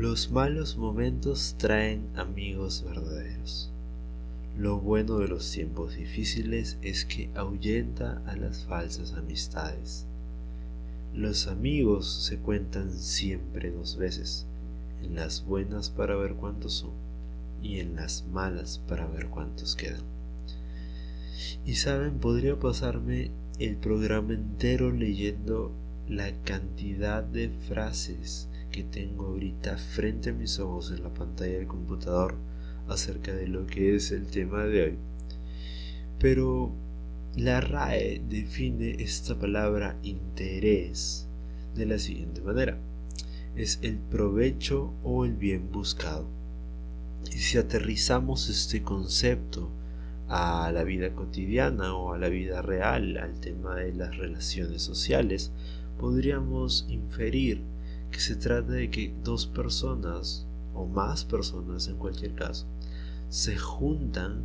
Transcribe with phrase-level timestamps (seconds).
[0.00, 3.68] Los malos momentos traen amigos verdaderos.
[4.56, 10.06] Lo bueno de los tiempos difíciles es que ahuyenta a las falsas amistades.
[11.14, 14.46] Los amigos se cuentan siempre dos veces,
[15.02, 16.92] en las buenas para ver cuántos son
[17.62, 20.00] y en las malas para ver cuántos quedan.
[21.66, 25.70] Y saben, podría pasarme el programa entero leyendo
[26.08, 31.66] la cantidad de frases que tengo ahorita frente a mis ojos en la pantalla del
[31.66, 32.34] computador
[32.88, 34.98] acerca de lo que es el tema de hoy.
[36.18, 36.72] Pero
[37.36, 41.28] la RAE define esta palabra interés
[41.74, 42.78] de la siguiente manera.
[43.56, 46.26] Es el provecho o el bien buscado.
[47.32, 49.70] Y si aterrizamos este concepto
[50.28, 55.52] a la vida cotidiana o a la vida real, al tema de las relaciones sociales,
[55.98, 57.62] podríamos inferir
[58.10, 62.66] que se trata de que dos personas o más personas en cualquier caso
[63.28, 64.42] se juntan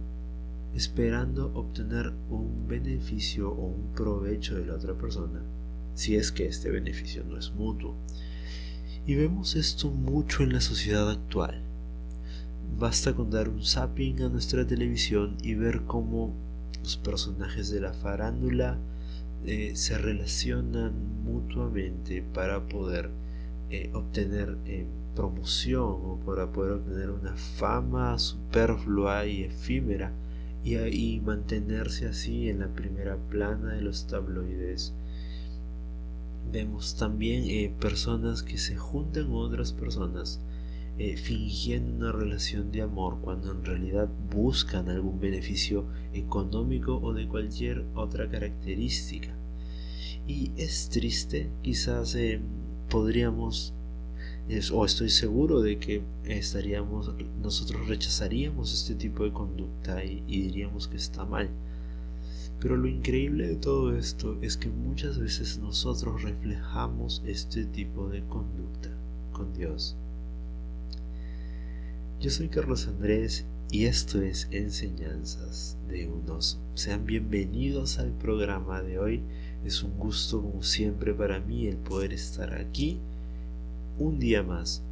[0.76, 5.42] esperando obtener un beneficio o un provecho de la otra persona,
[5.96, 7.96] si es que este beneficio no es mutuo.
[9.08, 11.62] Y vemos esto mucho en la sociedad actual.
[12.78, 16.34] Basta con dar un zapping a nuestra televisión y ver cómo
[16.84, 18.78] los personajes de la farándula
[19.46, 20.94] eh, se relacionan
[21.24, 23.10] mutuamente para poder
[23.70, 24.86] eh, obtener eh,
[25.16, 30.12] promoción o para poder obtener una fama superflua y efímera
[30.64, 34.94] y, mantenerse así en la primera plana de los tabloides.
[36.52, 40.40] Vemos también personas que se juntan con otras personas
[41.18, 47.86] fingiendo una relación de amor cuando en realidad buscan algún beneficio económico o de cualquier
[47.96, 49.36] otra característica.
[50.28, 52.16] Y es triste, quizás
[52.90, 53.74] podríamos,
[54.74, 57.12] o estoy seguro de que estaríamos,
[57.42, 61.50] nosotros rechazaríamos este tipo de conducta y, y diríamos que está mal.
[62.60, 68.24] Pero lo increíble de todo esto es que muchas veces nosotros reflejamos este tipo de
[68.24, 68.90] conducta
[69.34, 69.96] con Dios.
[72.22, 76.58] Yo soy Carlos Andrés y esto es Enseñanzas de un oso.
[76.76, 79.22] Sean bienvenidos al programa de hoy
[79.66, 83.00] es un gusto como siempre para mí el poder estar aquí
[83.98, 84.84] un día más.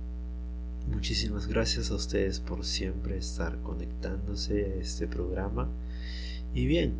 [0.91, 5.69] Muchísimas gracias a ustedes por siempre estar conectándose a este programa.
[6.55, 6.93] Y bien,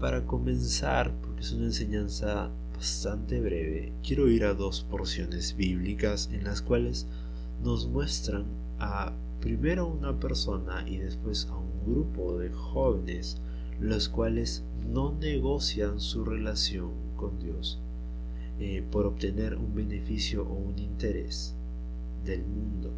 [0.00, 6.44] para comenzar, porque es una enseñanza bastante breve, quiero ir a dos porciones bíblicas en
[6.44, 7.06] las cuales
[7.62, 8.44] nos muestran
[8.80, 13.38] a primero una persona y después a un grupo de jóvenes
[13.80, 14.62] los cuales
[14.92, 17.78] no negocian su relación con Dios
[18.58, 21.54] eh, por obtener un beneficio o un interés
[22.24, 22.90] del mundo.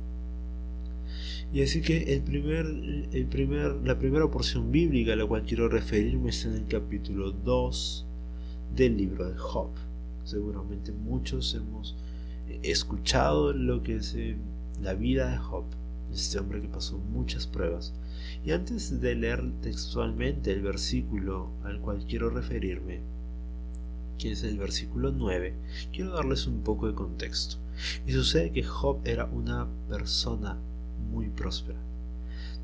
[1.52, 2.64] Y así que el primer,
[3.12, 7.32] el primer, la primera porción bíblica a la cual quiero referirme está en el capítulo
[7.32, 8.06] 2
[8.74, 9.68] del libro de Job.
[10.24, 11.94] Seguramente muchos hemos
[12.62, 14.36] escuchado lo que es eh,
[14.82, 15.64] la vida de Job,
[16.12, 17.92] este hombre que pasó muchas pruebas.
[18.44, 23.00] Y antes de leer textualmente el versículo al cual quiero referirme,
[24.18, 25.54] que es el versículo 9,
[25.92, 27.56] quiero darles un poco de contexto.
[28.06, 30.58] Y sucede que Job era una persona
[31.10, 31.78] muy próspera.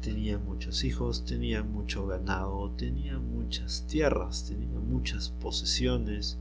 [0.01, 6.39] Tenía muchos hijos, tenía mucho ganado, tenía muchas tierras, tenía muchas posesiones.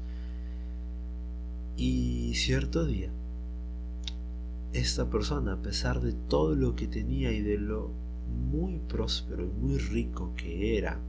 [1.76, 3.10] Y cierto día,
[4.72, 7.90] esta persona, a pesar de todo lo que tenía y de lo
[8.52, 11.00] muy próspero y muy rico que era,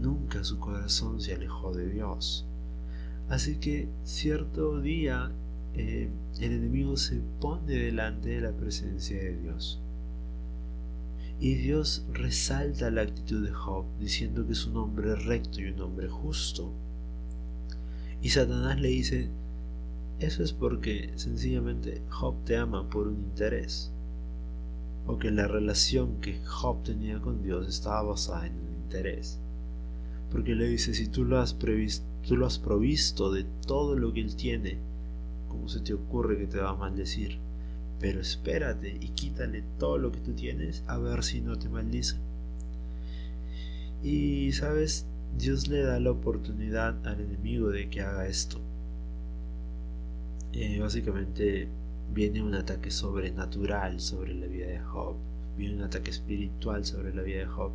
[0.00, 2.45] nunca su corazón se alejó de Dios.
[3.28, 5.32] Así que cierto día
[5.74, 6.08] eh,
[6.40, 9.80] el enemigo se pone delante de la presencia de Dios.
[11.40, 15.80] Y Dios resalta la actitud de Job diciendo que es un hombre recto y un
[15.80, 16.72] hombre justo.
[18.22, 19.28] Y Satanás le dice,
[20.18, 23.90] eso es porque sencillamente Job te ama por un interés.
[25.06, 29.38] O que la relación que Job tenía con Dios estaba basada en un interés
[30.30, 34.12] porque le dice, si tú lo has previsto, tú lo has provisto de todo lo
[34.12, 34.78] que él tiene,
[35.48, 37.38] ¿cómo se te ocurre que te va a maldecir?
[38.00, 42.16] Pero espérate y quítale todo lo que tú tienes a ver si no te maldice.
[44.02, 45.06] Y sabes,
[45.38, 48.60] Dios le da la oportunidad al enemigo de que haga esto.
[50.52, 51.68] Eh, básicamente
[52.12, 55.16] viene un ataque sobrenatural sobre la vida de Job,
[55.56, 57.72] viene un ataque espiritual sobre la vida de Job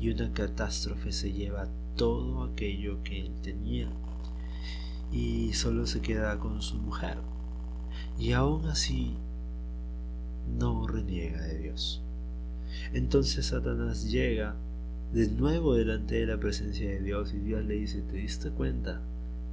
[0.00, 3.88] y una catástrofe se lleva todo aquello que él tenía
[5.12, 7.18] y solo se queda con su mujer.
[8.18, 9.14] Y aún así,
[10.58, 12.02] no reniega de Dios.
[12.92, 14.54] Entonces Satanás llega
[15.12, 19.00] de nuevo delante de la presencia de Dios y Dios le dice, ¿te diste cuenta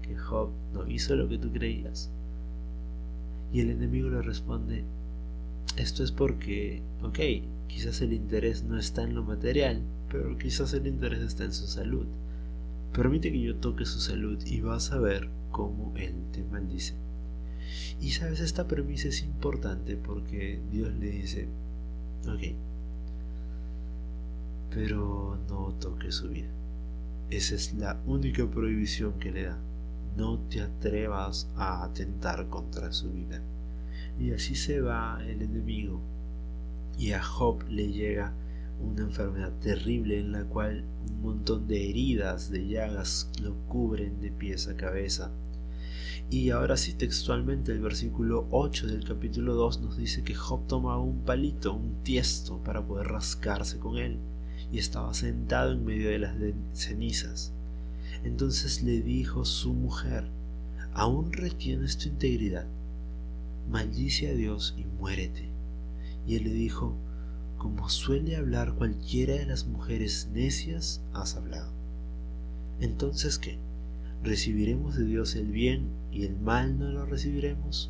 [0.02, 2.10] que Job no hizo lo que tú creías?
[3.54, 4.84] Y el enemigo le responde,
[5.78, 7.20] esto es porque, ok,
[7.68, 11.68] quizás el interés no está en lo material, pero quizás el interés está en su
[11.68, 12.06] salud.
[12.94, 16.94] Permite que yo toque su salud y vas a ver cómo Él te maldice.
[18.02, 21.48] Y sabes, esta premisa es importante porque Dios le dice,
[22.28, 22.56] ok,
[24.72, 26.50] pero no toque su vida.
[27.30, 29.58] Esa es la única prohibición que le da.
[30.18, 33.42] No te atrevas a atentar contra su vida.
[34.22, 36.00] Y así se va el enemigo.
[36.96, 38.34] Y a Job le llega
[38.80, 44.32] una enfermedad terrible en la cual un montón de heridas, de llagas lo cubren de
[44.32, 45.32] pies a cabeza.
[46.30, 51.00] Y ahora sí textualmente el versículo 8 del capítulo 2 nos dice que Job tomaba
[51.00, 54.20] un palito, un tiesto, para poder rascarse con él,
[54.72, 56.36] y estaba sentado en medio de las
[56.74, 57.54] cenizas.
[58.24, 60.26] Entonces le dijo su mujer,
[60.94, 62.68] ¿aún retienes tu integridad?
[63.72, 65.50] Maldice a Dios y muérete.
[66.28, 66.94] Y él le dijo,
[67.58, 71.72] como suele hablar cualquiera de las mujeres necias, has hablado.
[72.82, 73.58] Entonces, ¿qué?
[74.24, 77.90] ¿Recibiremos de Dios el bien y el mal no lo recibiremos?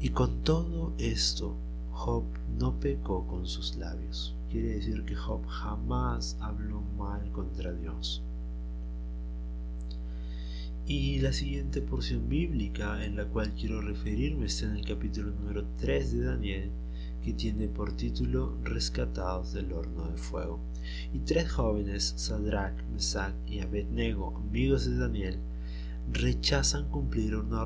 [0.00, 1.54] Y con todo esto,
[1.92, 2.24] Job
[2.58, 4.34] no pecó con sus labios.
[4.50, 8.22] Quiere decir que Job jamás habló mal contra Dios.
[10.90, 15.66] Y la siguiente porción bíblica en la cual quiero referirme está en el capítulo número
[15.76, 16.70] 3 de Daniel,
[17.22, 20.58] que tiene por título Rescatados del horno de fuego.
[21.12, 25.38] Y tres jóvenes, Sadrach, Mesach y Abednego, amigos de Daniel,
[26.10, 27.64] rechazan cumplir una,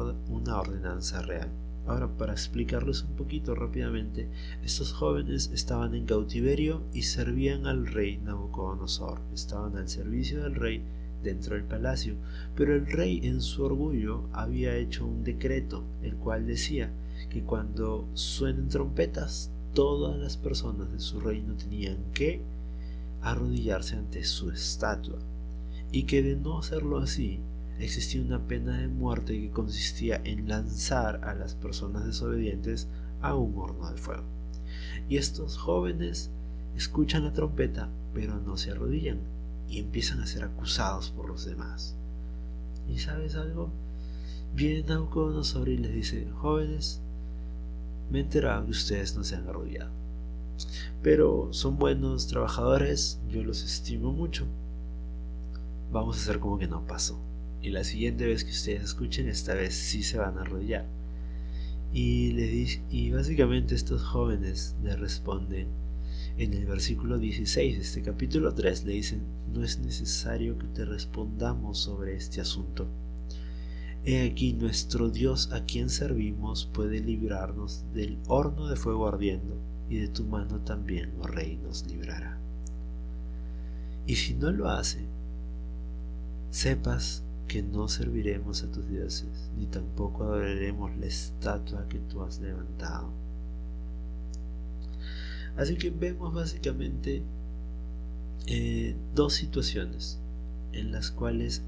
[0.58, 1.48] ordenanza real.
[1.86, 4.28] Ahora, para explicarles un poquito rápidamente,
[4.64, 10.82] estos jóvenes estaban en cautiverio y servían al rey Nabucodonosor, estaban al servicio del rey
[11.22, 12.14] dentro del palacio,
[12.56, 16.90] pero el rey en su orgullo había hecho un decreto, el cual decía
[17.30, 22.40] que cuando suenen trompetas, todas las personas de su reino tenían que
[23.22, 25.18] arrodillarse ante su estatua,
[25.90, 27.40] y que de no hacerlo así,
[27.78, 32.88] existía una pena de muerte que consistía en lanzar a las personas desobedientes
[33.20, 34.24] a un horno de fuego.
[35.08, 36.30] Y estos jóvenes
[36.76, 39.18] escuchan la trompeta, pero no se arrodillan,
[39.72, 41.94] y empiezan a ser acusados por los demás.
[42.88, 43.70] ¿Y sabes algo?
[44.54, 47.00] Viene Nabucodonosor y les dice, jóvenes,
[48.10, 49.90] me he enterado que ustedes no se han arrodillado.
[51.02, 54.44] Pero son buenos trabajadores, yo los estimo mucho.
[55.90, 57.18] Vamos a hacer como que no pasó.
[57.62, 60.84] Y la siguiente vez que ustedes escuchen, esta vez sí se van a arrodillar.
[61.94, 65.68] Y, le y básicamente estos jóvenes le responden,
[66.38, 70.84] en el versículo 16 de este capítulo 3 le dicen, no es necesario que te
[70.84, 72.86] respondamos sobre este asunto.
[74.04, 79.56] He aquí nuestro Dios a quien servimos puede librarnos del horno de fuego ardiendo,
[79.88, 82.38] y de tu mano también, oh Rey, nos librará.
[84.06, 85.00] Y si no lo hace,
[86.50, 92.40] sepas que no serviremos a tus dioses, ni tampoco adoraremos la estatua que tú has
[92.40, 93.21] levantado
[95.56, 97.22] Así que vemos básicamente
[98.46, 100.18] eh, dos situaciones
[100.72, 101.62] en las cuales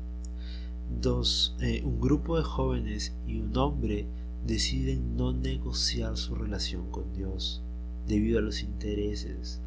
[1.61, 4.07] eh, un grupo de jóvenes y un hombre
[4.47, 7.63] deciden no negociar su relación con Dios
[8.07, 9.61] debido a los intereses.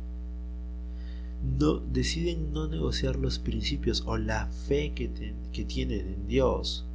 [1.60, 6.87] No, deciden no negociar los principios o la fe que, que tienen en Dios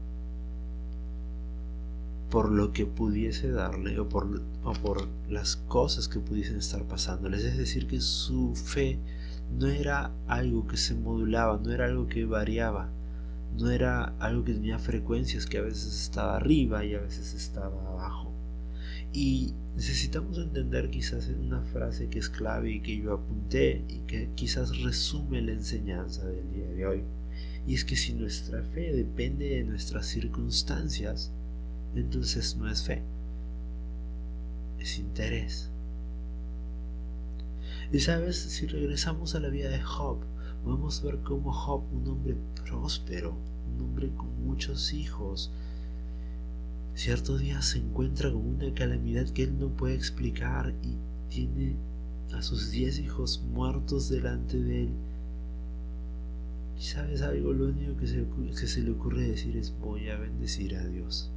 [2.32, 4.40] por lo que pudiese darle o por,
[4.80, 7.44] por las cosas que pudiesen estar pasándoles.
[7.44, 8.98] Es decir, que su fe
[9.58, 12.88] no era algo que se modulaba, no era algo que variaba,
[13.58, 17.86] no era algo que tenía frecuencias que a veces estaba arriba y a veces estaba
[17.86, 18.32] abajo.
[19.12, 24.30] Y necesitamos entender quizás una frase que es clave y que yo apunté y que
[24.34, 27.02] quizás resume la enseñanza del día de hoy.
[27.66, 31.30] Y es que si nuestra fe depende de nuestras circunstancias,
[32.00, 33.02] entonces no es fe,
[34.78, 35.70] es interés.
[37.92, 40.18] Y sabes, si regresamos a la vida de Job,
[40.64, 43.36] vamos a ver cómo Job, un hombre próspero,
[43.74, 45.50] un hombre con muchos hijos,
[46.94, 50.96] cierto día se encuentra con una calamidad que él no puede explicar y
[51.34, 51.76] tiene
[52.32, 54.90] a sus diez hijos muertos delante de él.
[56.78, 58.24] Y sabes algo, lo único que se,
[58.58, 61.31] que se le ocurre decir es voy a bendecir a Dios.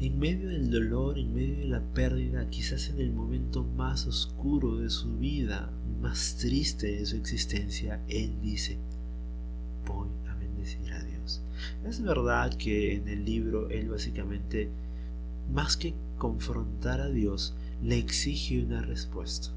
[0.00, 4.76] En medio del dolor, en medio de la pérdida, quizás en el momento más oscuro
[4.76, 8.78] de su vida, más triste de su existencia, Él dice,
[9.86, 11.40] voy a bendecir a Dios.
[11.84, 14.68] Es verdad que en el libro Él básicamente,
[15.52, 19.48] más que confrontar a Dios, le exige una respuesta.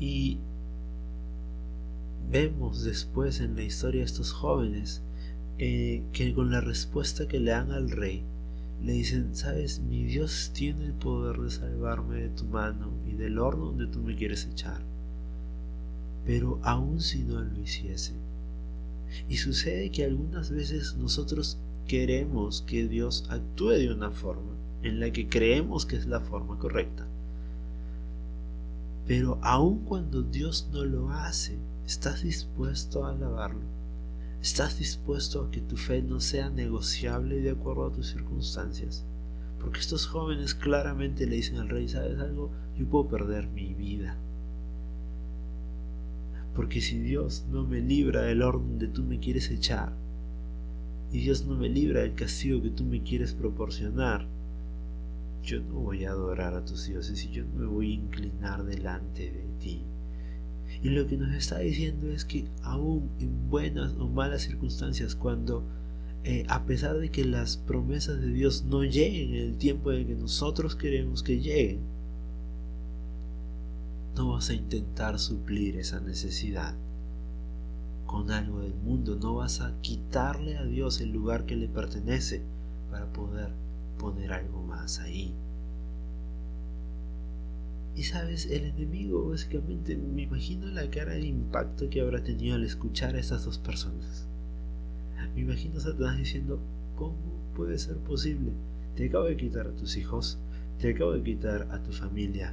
[0.00, 0.38] Y
[2.30, 5.02] vemos después en la historia de estos jóvenes
[5.58, 8.22] eh, que con la respuesta que le dan al rey,
[8.82, 13.38] le dicen, sabes, mi Dios tiene el poder de salvarme de tu mano y del
[13.38, 14.80] horno donde tú me quieres echar.
[16.26, 18.12] Pero aun si no lo hiciese.
[19.28, 25.10] Y sucede que algunas veces nosotros queremos que Dios actúe de una forma en la
[25.10, 27.06] que creemos que es la forma correcta.
[29.06, 33.62] Pero aun cuando Dios no lo hace, ¿estás dispuesto a alabarlo?
[34.42, 39.04] ¿Estás dispuesto a que tu fe no sea negociable de acuerdo a tus circunstancias?
[39.60, 42.50] Porque estos jóvenes claramente le dicen al rey, ¿sabes algo?
[42.78, 44.16] Yo puedo perder mi vida.
[46.54, 49.92] Porque si Dios no me libra del horno donde tú me quieres echar,
[51.12, 54.26] y Dios no me libra del castigo que tú me quieres proporcionar,
[55.42, 58.64] yo no voy a adorar a tus dioses y yo no me voy a inclinar
[58.64, 59.82] delante de ti.
[60.82, 65.62] Y lo que nos está diciendo es que aún en buenas o malas circunstancias, cuando
[66.24, 70.06] eh, a pesar de que las promesas de Dios no lleguen en el tiempo en
[70.06, 71.78] que nosotros queremos que lleguen,
[74.16, 76.74] no vas a intentar suplir esa necesidad
[78.06, 82.42] con algo del mundo, no vas a quitarle a Dios el lugar que le pertenece
[82.90, 83.50] para poder
[83.98, 85.34] poner algo más ahí.
[87.96, 92.64] Y sabes, el enemigo básicamente me imagino la cara de impacto que habrá tenido al
[92.64, 94.26] escuchar a estas dos personas.
[95.34, 96.60] Me imagino a Satanás diciendo,
[96.94, 97.16] ¿cómo
[97.56, 98.52] puede ser posible?
[98.96, 100.38] Te acabo de quitar a tus hijos,
[100.78, 102.52] te acabo de quitar a tu familia,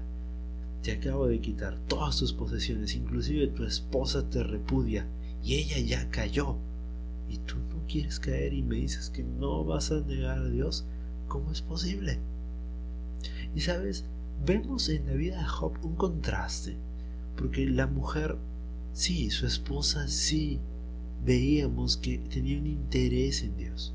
[0.81, 5.05] te acabo de quitar todas tus posesiones, inclusive tu esposa te repudia
[5.43, 6.55] y ella ya cayó.
[7.29, 10.85] Y tú no quieres caer y me dices que no vas a negar a Dios.
[11.27, 12.19] ¿Cómo es posible?
[13.55, 14.05] Y sabes,
[14.45, 16.77] vemos en la vida de Job un contraste,
[17.35, 18.37] porque la mujer,
[18.93, 20.59] sí, su esposa, sí,
[21.25, 23.93] veíamos que tenía un interés en Dios.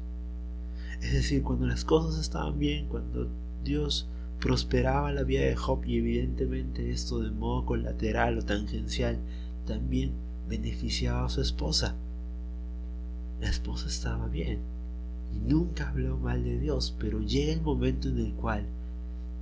[1.02, 3.28] Es decir, cuando las cosas estaban bien, cuando
[3.64, 4.08] Dios
[4.40, 9.18] prosperaba la vida de Job y evidentemente esto de modo colateral o tangencial
[9.66, 10.12] también
[10.48, 11.94] beneficiaba a su esposa.
[13.40, 14.60] La esposa estaba bien
[15.34, 18.66] y nunca habló mal de Dios, pero llega el momento en el cual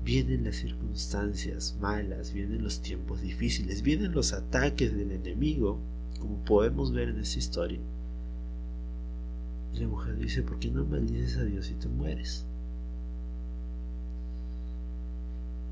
[0.06, 5.80] vienen las circunstancias malas, vienen los tiempos difíciles, vienen los ataques del enemigo,
[6.20, 7.80] como podemos ver en esta historia.
[9.74, 12.46] Y la mujer dice, ¿por qué no maldices a Dios y te mueres?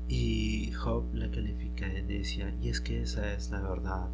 [0.09, 4.09] Y Job la califica de necia, y es que esa es la verdad.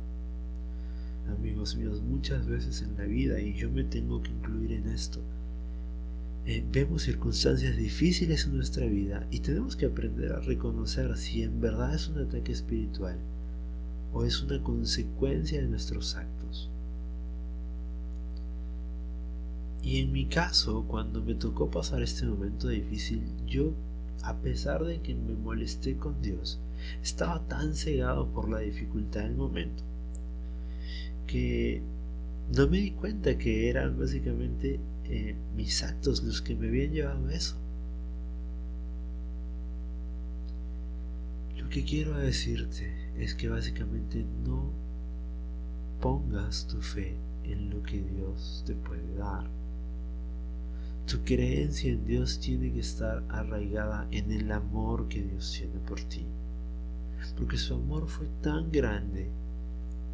[1.36, 5.20] Amigos míos, muchas veces en la vida, y yo me tengo que incluir en esto,
[6.46, 11.62] eh, vemos circunstancias difíciles en nuestra vida y tenemos que aprender a reconocer si en
[11.62, 13.18] verdad es un ataque espiritual
[14.14, 16.70] o es una consecuencia de nuestros actos.
[19.84, 23.74] Y en mi caso, cuando me tocó pasar este momento difícil, yo,
[24.24, 26.60] a pesar de que me molesté con Dios,
[27.02, 29.84] estaba tan cegado por la dificultad del momento
[31.32, 31.82] que
[32.56, 37.28] no me di cuenta que eran básicamente eh, mis actos los que me habían llevado
[37.28, 37.56] a eso.
[41.58, 44.72] Lo que quiero decirte es que básicamente no
[46.02, 49.46] pongas tu fe en lo que Dios te puede dar.
[51.06, 56.00] Tu creencia en Dios tiene que estar arraigada en el amor que Dios tiene por
[56.02, 56.26] ti.
[57.38, 59.30] Porque su amor fue tan grande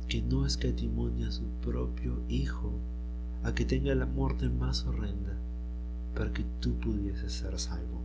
[0.08, 2.72] que no escatimonia a su propio Hijo
[3.48, 5.34] a que tenga la muerte más horrenda
[6.14, 8.02] para que tú pudieses ser salvo.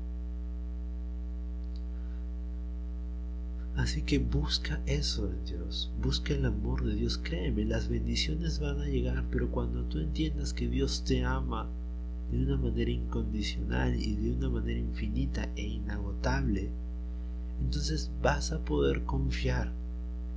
[3.75, 8.81] Así que busca eso de Dios, busca el amor de Dios, créeme, las bendiciones van
[8.81, 11.67] a llegar, pero cuando tú entiendas que Dios te ama
[12.31, 16.71] de una manera incondicional y de una manera infinita e inagotable,
[17.61, 19.73] entonces vas a poder confiar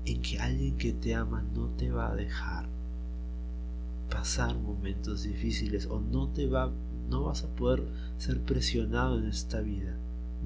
[0.06, 2.75] en que alguien que te ama no te va a dejar
[4.10, 6.72] pasar momentos difíciles o no te va
[7.10, 7.84] no vas a poder
[8.18, 9.96] ser presionado en esta vida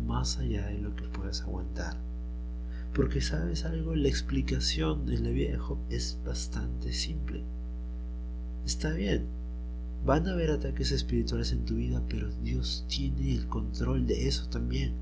[0.05, 1.95] más allá de lo que puedes aguantar.
[2.93, 7.43] Porque sabes algo, la explicación en la vida de Job es bastante simple.
[8.65, 9.25] Está bien,
[10.05, 14.47] Van a haber ataques espirituales en tu vida, pero Dios tiene el control de eso
[14.49, 14.93] también.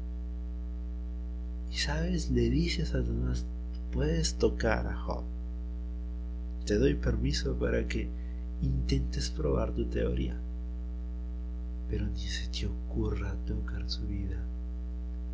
[1.71, 3.45] Y sabes, le dice a Satanás,
[3.91, 5.23] puedes tocar a Job.
[6.65, 8.09] Te doy permiso para que
[8.61, 10.35] intentes probar tu teoría.
[11.89, 14.43] Pero ni se te ocurra tocar su vida.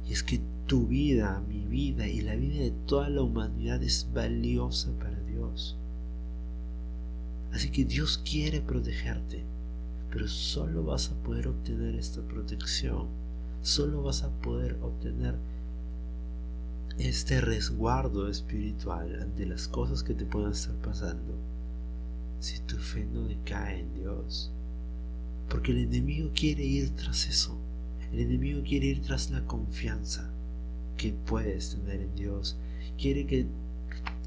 [0.08, 4.08] Y es que tu vida, mi vida y la vida de toda la humanidad es
[4.14, 5.78] valiosa para Dios.
[7.54, 9.44] Así que Dios quiere protegerte,
[10.12, 13.08] pero solo vas a poder obtener esta protección,
[13.62, 15.36] solo vas a poder obtener
[16.98, 21.34] este resguardo espiritual ante las cosas que te puedan estar pasando
[22.44, 24.52] si tu fe no decae en Dios.
[25.50, 27.58] Porque el enemigo quiere ir tras eso.
[28.12, 30.30] El enemigo quiere ir tras la confianza
[30.98, 32.58] que puedes tener en Dios.
[32.98, 33.48] Quiere que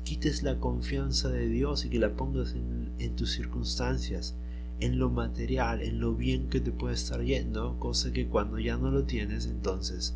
[0.05, 4.35] quites la confianza de Dios y que la pongas en, tus circunstancias,
[4.81, 8.79] en lo material, en lo bien que te puede estar yendo, cosa que cuando ya
[8.79, 10.15] no lo tienes, entonces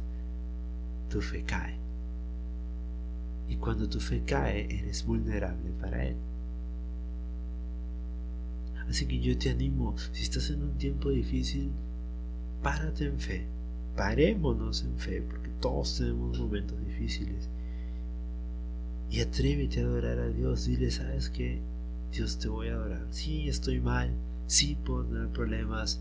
[1.10, 1.76] tu fe cae.
[3.48, 6.16] Y cuando tu fe cae, eres vulnerable para Él.
[8.90, 11.70] Así que yo te animo, si estás en un tiempo difícil,
[12.62, 13.46] párate en fe,
[13.96, 17.48] parémonos en fe, porque todos tenemos momentos difíciles
[19.10, 20.66] y atrévete a adorar a Dios.
[20.66, 21.60] Dile, ¿sabes qué?
[22.12, 23.06] Dios te voy a adorar.
[23.10, 24.10] Sí, estoy mal.
[24.46, 26.00] Sí puedo tener problemas.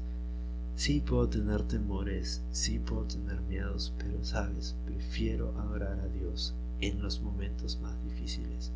[0.76, 2.42] Sí puedo tener temores.
[2.52, 3.94] Sí puedo tener miedos.
[3.98, 4.76] Pero, ¿sabes?
[4.86, 8.72] Prefiero adorar a Dios en los momentos más difíciles.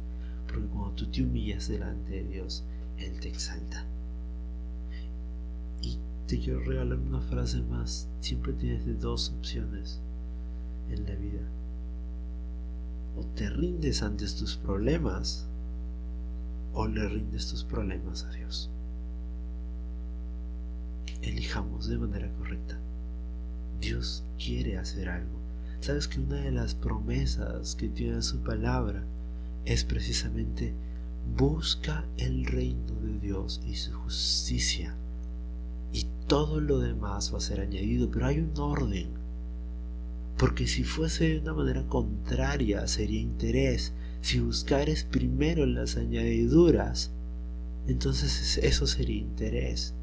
[0.47, 2.63] Porque cuando tú te humillas delante de Dios,
[2.97, 3.85] Él te exalta.
[6.27, 8.07] Te quiero regalar una frase más.
[8.21, 9.99] Siempre tienes dos opciones
[10.89, 11.41] en la vida
[13.17, 15.45] o te rindes ante tus problemas
[16.73, 18.69] o le rindes tus problemas a Dios.
[21.21, 22.77] Elijamos de manera correcta.
[23.79, 25.37] Dios quiere hacer algo.
[25.81, 29.03] Sabes que una de las promesas que tiene su palabra
[29.65, 30.73] es precisamente
[31.37, 34.95] busca el reino de Dios y su justicia
[35.93, 39.23] y todo lo demás va a ser añadido, pero hay un orden
[40.37, 43.93] porque si fuese de una manera contraria sería interés.
[44.21, 47.11] Si buscares primero las añadiduras,
[47.87, 49.93] entonces eso sería interés.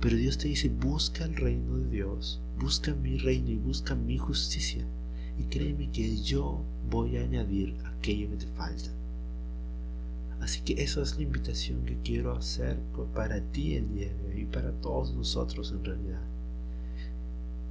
[0.00, 4.18] Pero Dios te dice, busca el reino de Dios, busca mi reino y busca mi
[4.18, 4.84] justicia.
[5.38, 8.90] Y créeme que yo voy a añadir aquello que te falta.
[10.48, 12.78] Así que esa es la invitación que quiero hacer
[13.14, 16.22] para ti el día de hoy y para todos nosotros en realidad.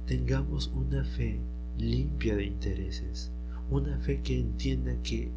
[0.06, 1.40] Tengamos una fe
[1.76, 3.32] limpia de intereses,
[3.68, 5.28] una fe que entienda que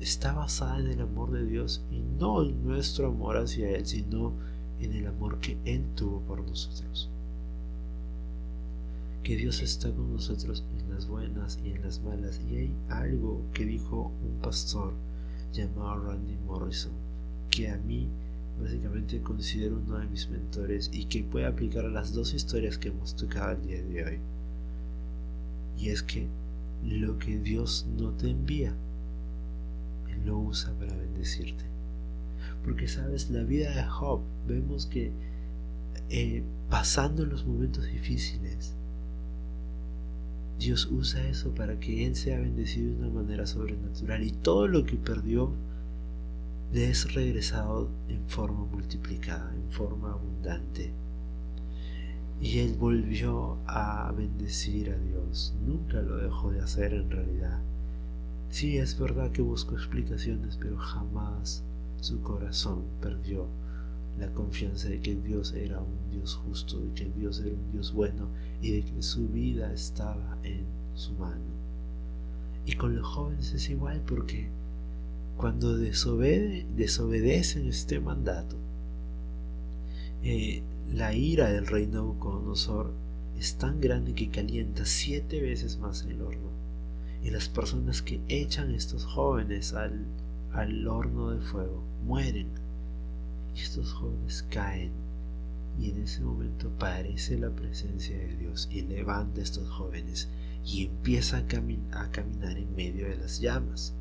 [0.00, 4.32] está basada en el amor de Dios y no en nuestro amor hacia Él, sino
[4.80, 7.08] en el amor que Él tuvo por nosotros.
[9.22, 12.40] Que Dios está con nosotros en las buenas y en las malas.
[12.50, 14.92] Y hay algo que dijo un pastor
[15.52, 16.92] llamado Randy Morrison,
[17.50, 18.08] que a mí
[18.60, 22.88] básicamente considero uno de mis mentores y que puede aplicar a las dos historias que
[22.88, 24.18] hemos tocado el día de hoy.
[25.78, 26.26] Y es que
[26.84, 28.74] lo que Dios no te envía,
[30.10, 31.64] Él lo usa para bendecirte.
[32.64, 35.12] Porque sabes, la vida de Job, vemos que
[36.10, 38.74] eh, pasando los momentos difíciles,
[40.58, 44.84] Dios usa eso para que Él sea bendecido de una manera sobrenatural y todo lo
[44.84, 45.52] que perdió
[46.72, 50.92] le es regresado en forma multiplicada, en forma abundante.
[52.40, 55.54] Y él volvió a bendecir a Dios.
[55.66, 57.58] Nunca lo dejó de hacer en realidad.
[58.50, 61.64] Sí, es verdad que buscó explicaciones, pero jamás
[62.00, 63.46] su corazón perdió
[64.18, 67.92] la confianza de que Dios era un Dios justo, de que Dios era un Dios
[67.92, 68.28] bueno
[68.60, 71.58] y de que su vida estaba en su mano.
[72.66, 74.48] Y con los jóvenes es igual porque
[75.36, 78.56] cuando desobedecen este mandato,
[80.22, 82.90] eh, la ira del rey Nabucodonosor
[83.38, 86.48] es tan grande que calienta siete veces más el horno.
[87.22, 90.04] Y las personas que echan estos jóvenes al,
[90.52, 92.48] al horno de fuego mueren.
[93.62, 94.92] Estos jóvenes caen.
[95.78, 100.28] Y en ese momento aparece la presencia de Dios y levanta a estos jóvenes
[100.64, 103.94] y empieza a, a caminar en medio de las llamas.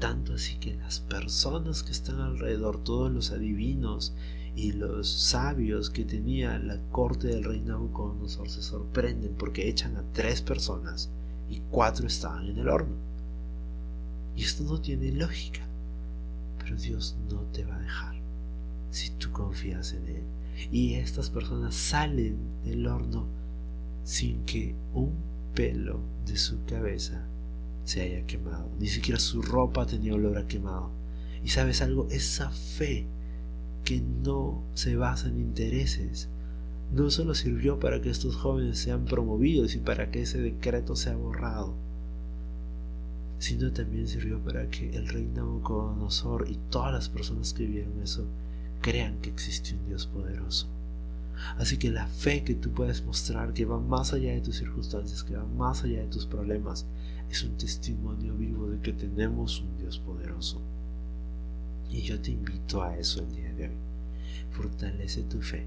[0.00, 4.12] Tanto así que las personas que están alrededor, todos los adivinos
[4.56, 10.04] y los sabios que tenía la corte del rey Nabucodonosor se sorprenden porque echan a
[10.12, 11.10] tres personas
[11.48, 12.96] y cuatro estaban en el horno.
[14.36, 15.60] Y esto no tiene lógica,
[16.58, 18.23] pero Dios no te va a dejar.
[18.94, 20.22] Si tú confías en Él.
[20.70, 23.26] Y estas personas salen del horno
[24.04, 25.12] sin que un
[25.52, 27.26] pelo de su cabeza
[27.84, 28.70] se haya quemado.
[28.78, 30.90] Ni siquiera su ropa tenía olor a quemado.
[31.44, 33.06] Y sabes algo, esa fe
[33.84, 36.28] que no se basa en intereses,
[36.92, 41.16] no solo sirvió para que estos jóvenes sean promovidos y para que ese decreto sea
[41.16, 41.74] borrado,
[43.40, 48.24] sino también sirvió para que el rey Nabucodonosor y todas las personas que vieron eso
[48.84, 50.66] crean que existe un Dios poderoso.
[51.56, 55.24] Así que la fe que tú puedes mostrar, que va más allá de tus circunstancias,
[55.24, 56.84] que va más allá de tus problemas,
[57.30, 60.60] es un testimonio vivo de que tenemos un Dios poderoso.
[61.90, 63.74] Y yo te invito a eso el día de hoy.
[64.50, 65.64] Fortalece tu fe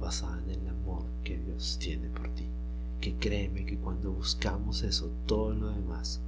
[0.00, 2.46] basada en el amor que Dios tiene por ti.
[2.98, 6.18] Que créeme que cuando buscamos eso, todo lo demás,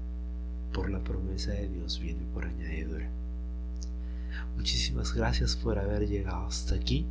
[0.75, 3.09] por la promesa de Dios, viene por añadidura.
[4.57, 7.07] Muchísimas gracias por haber llegado hasta aquí.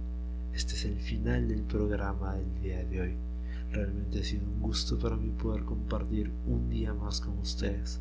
[0.54, 3.16] Este es el final del programa del día de hoy.
[3.72, 8.00] Realmente ha sido un gusto para mí poder compartir un día más con ustedes.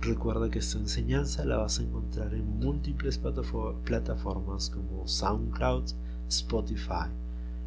[0.00, 5.84] Recuerda que esta enseñanza la vas a encontrar en múltiples plataformas como SoundCloud,
[6.28, 7.08] Spotify,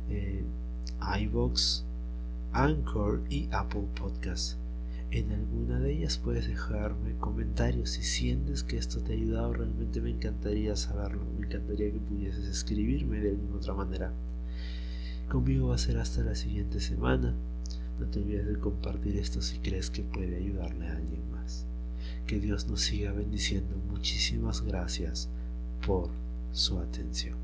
[0.10, 0.44] eh,
[1.20, 1.84] iVoox,
[2.54, 4.61] Anchor y Apple Podcasts.
[5.12, 9.52] En alguna de ellas puedes dejarme comentarios si sientes que esto te ha ayudado.
[9.54, 11.26] Realmente me encantaría saberlo.
[11.38, 14.14] Me encantaría que pudieses escribirme de alguna otra manera.
[15.30, 17.34] Conmigo va a ser hasta la siguiente semana.
[18.00, 21.66] No te olvides de compartir esto si crees que puede ayudarle a alguien más.
[22.26, 23.76] Que Dios nos siga bendiciendo.
[23.90, 25.28] Muchísimas gracias
[25.86, 26.10] por
[26.54, 27.41] su atención.